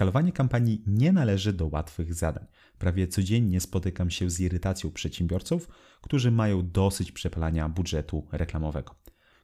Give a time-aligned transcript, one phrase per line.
[0.00, 2.46] Skalowanie kampanii nie należy do łatwych zadań.
[2.78, 5.68] Prawie codziennie spotykam się z irytacją przedsiębiorców,
[6.00, 8.94] którzy mają dosyć przepalania budżetu reklamowego.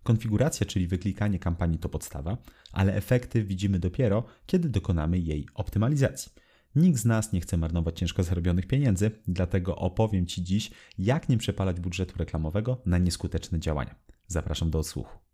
[0.02, 2.36] Konfiguracja, czyli wyklikanie kampanii to podstawa,
[2.72, 6.32] ale efekty widzimy dopiero, kiedy dokonamy jej optymalizacji.
[6.76, 11.38] Nikt z nas nie chce marnować ciężko zarobionych pieniędzy, dlatego opowiem Ci dziś, jak nie
[11.38, 13.94] przepalać budżetu reklamowego na nieskuteczne działania.
[14.26, 15.25] Zapraszam do odsłuchu.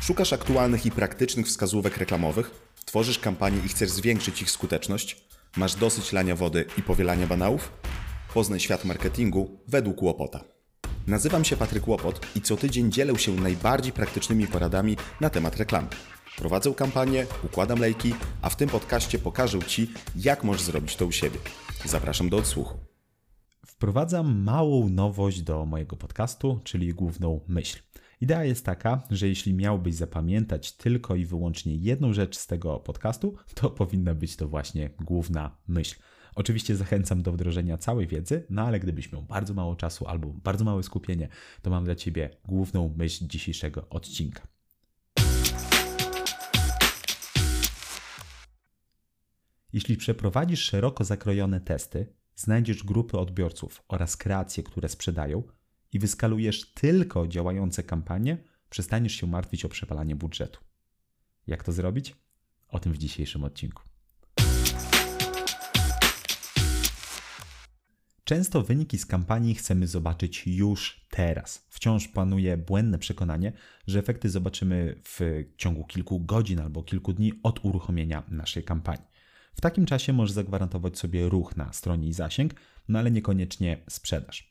[0.00, 2.50] Szukasz aktualnych i praktycznych wskazówek reklamowych?
[2.84, 5.24] Tworzysz kampanie i chcesz zwiększyć ich skuteczność?
[5.56, 7.72] Masz dosyć lania wody i powielania banałów?
[8.34, 10.40] Poznaj świat marketingu według Łopota.
[11.06, 15.88] Nazywam się Patryk Łopot i co tydzień dzielę się najbardziej praktycznymi poradami na temat reklamy.
[16.36, 21.12] Prowadzę kampanię, układam lejki, a w tym podcaście pokażę Ci, jak możesz zrobić to u
[21.12, 21.38] siebie.
[21.84, 22.78] Zapraszam do odsłuchu.
[23.66, 27.78] Wprowadzam małą nowość do mojego podcastu, czyli główną myśl.
[28.20, 33.36] Idea jest taka, że jeśli miałbyś zapamiętać tylko i wyłącznie jedną rzecz z tego podcastu,
[33.54, 36.00] to powinna być to właśnie główna myśl.
[36.34, 40.64] Oczywiście zachęcam do wdrożenia całej wiedzy, no ale gdybyś miał bardzo mało czasu albo bardzo
[40.64, 41.28] małe skupienie,
[41.62, 44.46] to mam dla Ciebie główną myśl dzisiejszego odcinka.
[49.72, 55.42] Jeśli przeprowadzisz szeroko zakrojone testy, znajdziesz grupy odbiorców oraz kreacje, które sprzedają
[55.92, 58.38] i wyskalujesz tylko działające kampanie,
[58.70, 60.60] przestaniesz się martwić o przepalanie budżetu.
[61.46, 62.16] Jak to zrobić?
[62.68, 63.82] O tym w dzisiejszym odcinku.
[68.24, 71.66] Często wyniki z kampanii chcemy zobaczyć już teraz.
[71.68, 73.52] Wciąż panuje błędne przekonanie,
[73.86, 79.06] że efekty zobaczymy w ciągu kilku godzin albo kilku dni od uruchomienia naszej kampanii.
[79.54, 82.54] W takim czasie możesz zagwarantować sobie ruch na stronie i zasięg,
[82.88, 84.49] no ale niekoniecznie sprzedaż.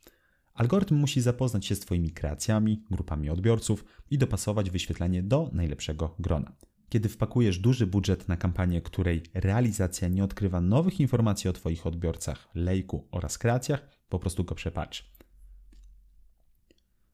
[0.60, 6.56] Algorytm musi zapoznać się z Twoimi kreacjami, grupami odbiorców i dopasować wyświetlenie do najlepszego grona.
[6.90, 12.50] Kiedy wpakujesz duży budżet na kampanię, której realizacja nie odkrywa nowych informacji o Twoich odbiorcach,
[12.56, 15.12] lejku oraz kreacjach, po prostu go przepatrz.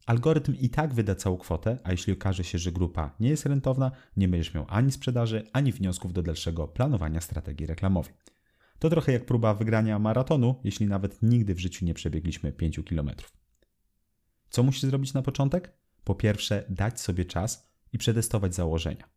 [0.05, 3.91] Algorytm i tak wyda całą kwotę, a jeśli okaże się, że grupa nie jest rentowna,
[4.17, 8.13] nie będziesz miał ani sprzedaży, ani wniosków do dalszego planowania strategii reklamowej.
[8.79, 13.11] To trochę jak próba wygrania maratonu, jeśli nawet nigdy w życiu nie przebiegliśmy 5 km.
[14.49, 15.73] Co musisz zrobić na początek?
[16.03, 19.09] Po pierwsze, dać sobie czas i przetestować założenia.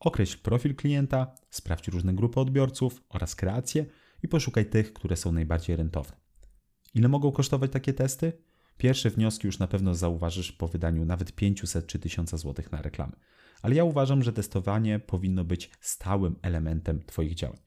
[0.00, 3.86] Określ profil klienta, sprawdź różne grupy odbiorców oraz kreacje
[4.22, 6.16] i poszukaj tych, które są najbardziej rentowne.
[6.94, 8.32] Ile mogą kosztować takie testy?
[8.78, 13.12] Pierwsze wnioski już na pewno zauważysz po wydaniu nawet 500 czy 1000 zł na reklamy.
[13.62, 17.58] Ale ja uważam, że testowanie powinno być stałym elementem Twoich działań.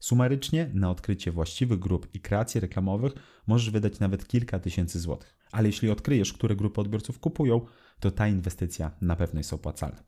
[0.00, 3.12] Sumarycznie na odkrycie właściwych grup i kreacje reklamowych
[3.46, 5.36] możesz wydać nawet kilka tysięcy złotych.
[5.52, 7.66] Ale jeśli odkryjesz, które grupy odbiorców kupują,
[8.00, 10.02] to ta inwestycja na pewno jest opłacalna.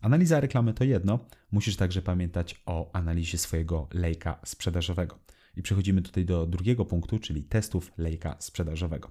[0.00, 1.18] Analiza reklamy to jedno,
[1.50, 5.18] musisz także pamiętać o analizie swojego lejka sprzedażowego.
[5.56, 9.10] I przechodzimy tutaj do drugiego punktu, czyli testów lejka sprzedażowego.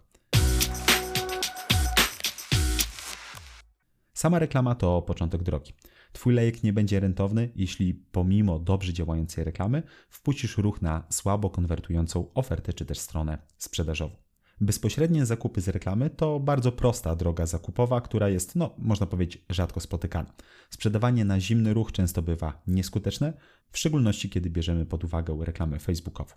[4.13, 5.73] Sama reklama to początek drogi.
[6.13, 12.33] Twój lejek nie będzie rentowny, jeśli pomimo dobrze działającej reklamy wpuścisz ruch na słabo konwertującą
[12.33, 14.15] ofertę czy też stronę sprzedażową.
[14.61, 19.79] Bezpośrednie zakupy z reklamy to bardzo prosta droga zakupowa, która jest, no, można powiedzieć, rzadko
[19.79, 20.33] spotykana.
[20.69, 23.33] Sprzedawanie na zimny ruch często bywa nieskuteczne,
[23.71, 26.35] w szczególności kiedy bierzemy pod uwagę reklamy facebookowe.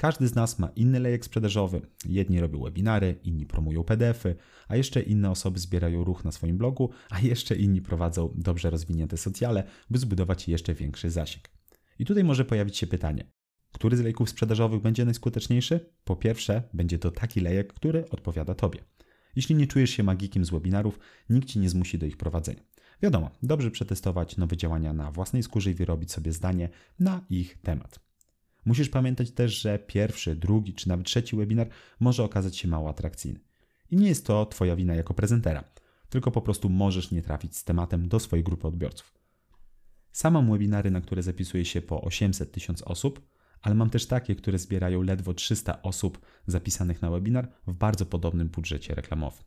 [0.00, 1.80] Każdy z nas ma inny lejek sprzedażowy.
[2.06, 4.36] Jedni robią webinary, inni promują PDFy,
[4.68, 9.16] a jeszcze inne osoby zbierają ruch na swoim blogu, a jeszcze inni prowadzą dobrze rozwinięte
[9.16, 11.44] socjale, by zbudować jeszcze większy zasięg.
[11.98, 13.24] I tutaj może pojawić się pytanie:
[13.72, 15.92] który z lejków sprzedażowych będzie najskuteczniejszy?
[16.04, 18.80] Po pierwsze, będzie to taki lejek, który odpowiada Tobie.
[19.36, 20.98] Jeśli nie czujesz się magikiem z webinarów,
[21.30, 22.62] nikt Ci nie zmusi do ich prowadzenia.
[23.02, 26.68] Wiadomo, dobrze przetestować nowe działania na własnej skórze i wyrobić sobie zdanie
[26.98, 28.09] na ich temat.
[28.64, 31.68] Musisz pamiętać też, że pierwszy, drugi czy nawet trzeci webinar
[32.00, 33.40] może okazać się mało atrakcyjny.
[33.90, 35.64] I nie jest to Twoja wina jako prezentera,
[36.08, 39.14] tylko po prostu możesz nie trafić z tematem do swojej grupy odbiorców.
[40.12, 43.20] Sam mam webinary, na które zapisuje się po 800 tysiąc osób,
[43.62, 48.48] ale mam też takie, które zbierają ledwo 300 osób zapisanych na webinar w bardzo podobnym
[48.48, 49.44] budżecie reklamowym.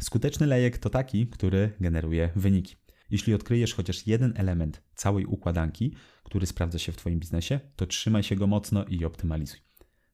[0.00, 2.76] Skuteczny lejek to taki, który generuje wyniki.
[3.12, 5.94] Jeśli odkryjesz chociaż jeden element całej układanki,
[6.24, 9.60] który sprawdza się w Twoim biznesie, to trzymaj się go mocno i optymalizuj.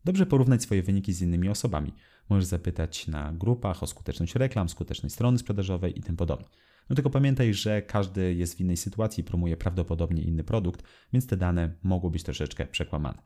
[0.04, 1.92] Dobrze porównać swoje wyniki z innymi osobami.
[2.28, 6.46] Możesz zapytać na grupach o skuteczność reklam, skuteczność strony sprzedażowej i tym podobne.
[6.90, 11.26] No tylko pamiętaj, że każdy jest w innej sytuacji i promuje prawdopodobnie inny produkt, więc
[11.26, 13.22] te dane mogą być troszeczkę przekłamane.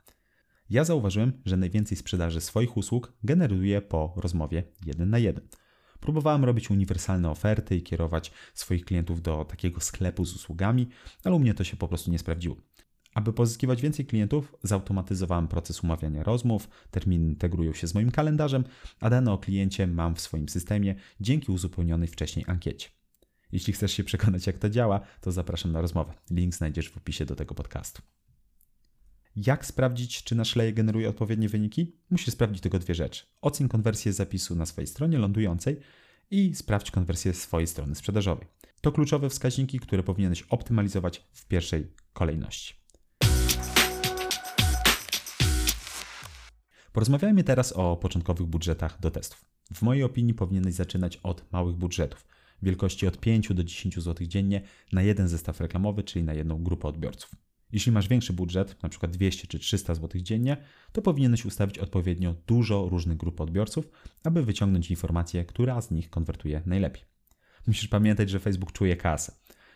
[0.70, 5.48] Ja zauważyłem, że najwięcej sprzedaży swoich usług generuję po rozmowie jeden na jeden.
[6.02, 10.88] Próbowałem robić uniwersalne oferty i kierować swoich klientów do takiego sklepu z usługami,
[11.24, 12.56] ale u mnie to się po prostu nie sprawdziło.
[13.14, 18.64] Aby pozyskiwać więcej klientów, zautomatyzowałem proces umawiania rozmów, terminy integrują się z moim kalendarzem,
[19.00, 22.88] a dane o kliencie mam w swoim systemie dzięki uzupełnionej wcześniej ankiecie.
[23.52, 26.14] Jeśli chcesz się przekonać, jak to działa, to zapraszam na rozmowę.
[26.30, 28.02] Link znajdziesz w opisie do tego podcastu.
[29.36, 31.96] Jak sprawdzić, czy nasz lejek generuje odpowiednie wyniki?
[32.10, 33.24] Musisz sprawdzić tylko dwie rzeczy.
[33.40, 35.80] Oceń konwersję zapisu na swojej stronie lądującej
[36.30, 38.46] i sprawdź konwersję swojej strony sprzedażowej.
[38.80, 42.74] To kluczowe wskaźniki, które powinieneś optymalizować w pierwszej kolejności.
[46.92, 49.44] Porozmawiajmy teraz o początkowych budżetach do testów.
[49.74, 52.26] W mojej opinii powinieneś zaczynać od małych budżetów,
[52.62, 54.62] wielkości od 5 do 10 zł dziennie
[54.92, 57.30] na jeden zestaw reklamowy, czyli na jedną grupę odbiorców.
[57.72, 59.08] Jeśli masz większy budżet, np.
[59.08, 60.56] 200 czy 300 zł dziennie,
[60.92, 63.88] to powinieneś ustawić odpowiednio dużo różnych grup odbiorców,
[64.24, 67.02] aby wyciągnąć informację, która z nich konwertuje najlepiej.
[67.66, 69.32] Musisz pamiętać, że Facebook czuje kasę.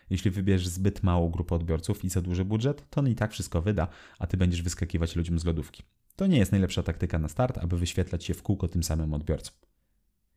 [0.09, 3.61] Jeśli wybierzesz zbyt małą grupę odbiorców i za duży budżet, to on i tak wszystko
[3.61, 3.87] wyda,
[4.19, 5.83] a ty będziesz wyskakiwać ludziom z lodówki.
[6.15, 9.55] To nie jest najlepsza taktyka na start, aby wyświetlać się w kółko tym samym odbiorcom.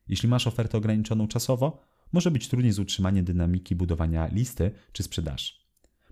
[0.07, 1.81] Jeśli masz ofertę ograniczoną czasowo,
[2.13, 5.53] może być trudniej z utrzymaniem dynamiki budowania listy czy sprzedaży.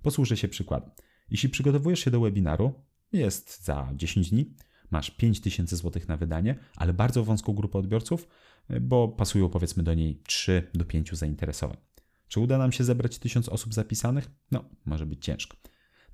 [0.02, 0.90] Posłużę się przykładem.
[1.32, 2.74] Jeśli przygotowujesz się do webinaru,
[3.12, 4.56] jest za 10 dni,
[4.92, 8.28] masz 5000 zł na wydanie, ale bardzo wąską grupę odbiorców,
[8.82, 11.78] bo pasują powiedzmy do niej 3 do 5 zainteresowań.
[12.28, 14.32] Czy uda nam się zebrać 1000 osób zapisanych?
[14.52, 15.58] No, może być ciężko.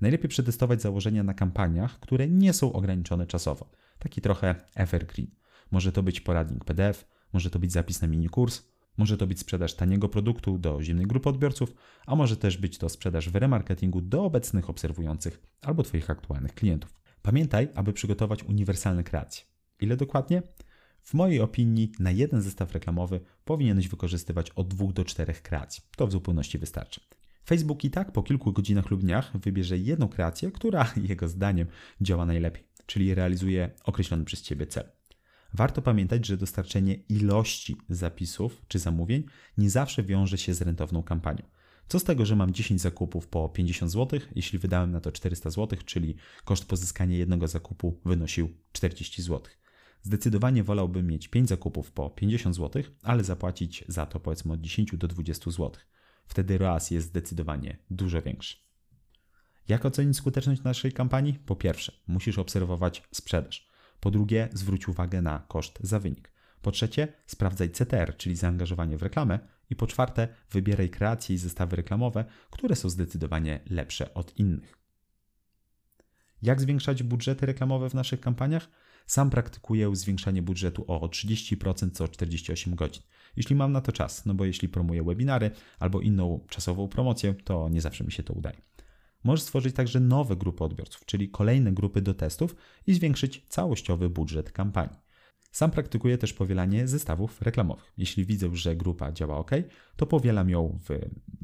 [0.00, 3.70] Najlepiej przetestować założenia na kampaniach, które nie są ograniczone czasowo.
[3.98, 5.30] Taki trochę evergreen.
[5.70, 8.62] Może to być poradnik PDF, może to być zapis na mini kurs,
[8.98, 11.74] może to być sprzedaż taniego produktu do zimnej grupy odbiorców,
[12.06, 17.00] a może też być to sprzedaż w remarketingu do obecnych obserwujących albo Twoich aktualnych klientów.
[17.22, 19.44] Pamiętaj, aby przygotować uniwersalne kreacje.
[19.80, 20.42] Ile dokładnie?
[21.02, 25.82] W mojej opinii na jeden zestaw reklamowy powinieneś wykorzystywać od 2 do 4 kreacji.
[25.96, 27.00] To w zupełności wystarczy.
[27.46, 31.66] Facebook i tak po kilku godzinach lub dniach wybierze jedną kreację, która jego zdaniem
[32.00, 34.84] działa najlepiej, czyli realizuje określony przez Ciebie cel.
[35.54, 39.24] Warto pamiętać, że dostarczenie ilości zapisów czy zamówień
[39.58, 41.42] nie zawsze wiąże się z rentowną kampanią.
[41.88, 45.50] Co z tego, że mam 10 zakupów po 50 zł, jeśli wydałem na to 400
[45.50, 49.42] zł, czyli koszt pozyskania jednego zakupu wynosił 40 zł.
[50.02, 54.96] Zdecydowanie wolałbym mieć 5 zakupów po 50 zł, ale zapłacić za to powiedzmy od 10
[54.96, 55.70] do 20 zł.
[56.26, 58.56] Wtedy ROAS jest zdecydowanie dużo większy.
[59.68, 61.38] Jak ocenić skuteczność naszej kampanii?
[61.46, 63.68] Po pierwsze, musisz obserwować sprzedaż.
[64.00, 66.30] Po drugie, zwróć uwagę na koszt za wynik.
[66.62, 69.38] Po trzecie, sprawdzaj CTR, czyli zaangażowanie w reklamę.
[69.70, 74.78] I po czwarte, wybieraj kreacje i zestawy reklamowe, które są zdecydowanie lepsze od innych.
[76.42, 78.68] Jak zwiększać budżety reklamowe w naszych kampaniach?
[79.06, 83.02] Sam praktykuję zwiększanie budżetu o 30% co 48 godzin.
[83.36, 87.68] Jeśli mam na to czas, no bo jeśli promuję webinary albo inną czasową promocję, to
[87.68, 88.56] nie zawsze mi się to udaje.
[89.26, 92.56] Możesz stworzyć także nowe grupy odbiorców, czyli kolejne grupy do testów
[92.86, 94.98] i zwiększyć całościowy budżet kampanii.
[95.52, 97.92] Sam praktykuję też powielanie zestawów reklamowych.
[97.96, 99.50] Jeśli widzę, że grupa działa ok,
[99.96, 100.88] to powielam ją w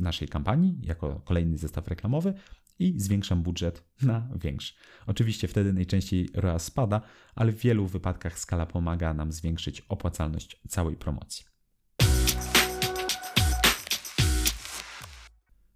[0.02, 2.34] naszej kampanii jako kolejny zestaw reklamowy
[2.78, 4.74] i zwiększam budżet na większy.
[5.06, 7.00] Oczywiście wtedy najczęściej ROAS spada,
[7.34, 11.51] ale w wielu wypadkach skala pomaga nam zwiększyć opłacalność całej promocji.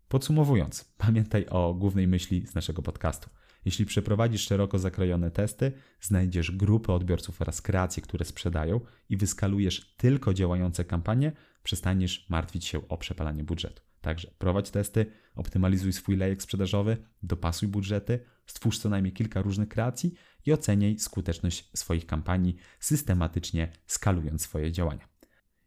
[0.09, 3.31] Podsumowując, pamiętaj o głównej myśli z naszego podcastu.
[3.65, 10.35] Jeśli przeprowadzisz szeroko zakrojone testy, znajdziesz grupę odbiorców oraz kreacje, które sprzedają i wyskalujesz tylko
[10.35, 11.33] działające kampanie,
[11.63, 13.83] przestaniesz martwić się o przepalanie budżetu.
[14.01, 20.15] Także prowadź testy, optymalizuj swój lejek sprzedażowy, dopasuj budżety, stwórz co najmniej kilka różnych kreacji
[20.47, 25.16] i oceniaj skuteczność swoich kampanii, systematycznie skalując swoje działania.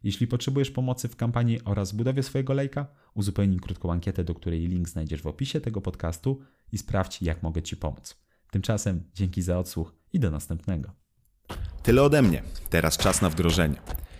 [0.02, 4.88] Jeśli potrzebujesz pomocy w kampanii oraz budowie swojego lejka, uzupełnij krótką ankietę, do której link
[4.88, 6.40] znajdziesz w opisie tego podcastu
[6.72, 8.16] i sprawdź, jak mogę Ci pomóc.
[8.50, 10.90] Tymczasem dzięki za odsłuch i do następnego.
[11.82, 12.42] Tyle ode mnie.
[12.70, 13.76] Teraz czas na wdrożenie.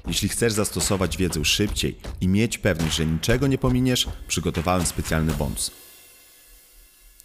[0.06, 5.70] Jeśli chcesz zastosować wiedzę szybciej i mieć pewność, że niczego nie pominiesz, przygotowałem specjalny bonus.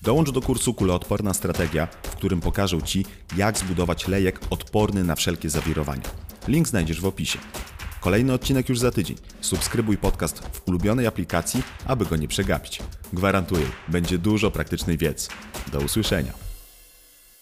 [0.02, 3.06] Dołącz do kursu Kuloodporna Strategia, w którym pokażę Ci,
[3.38, 6.10] jak zbudować lejek odporny na wszelkie zawirowania.
[6.48, 7.40] Link znajdziesz w opisie.
[8.06, 9.18] Kolejny odcinek już za tydzień.
[9.42, 12.80] Subskrybuj podcast w ulubionej aplikacji, aby go nie przegapić.
[13.14, 15.28] Gwarantuję, będzie dużo praktycznej wiedzy.
[15.72, 16.45] Do usłyszenia.